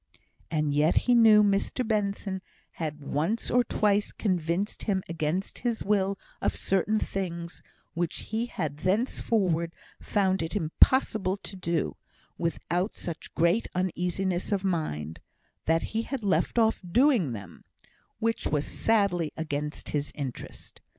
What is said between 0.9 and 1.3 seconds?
he